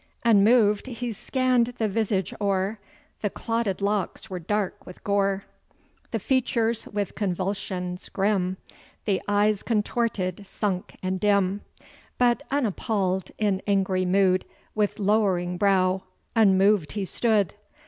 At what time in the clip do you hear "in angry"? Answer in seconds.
13.37-14.07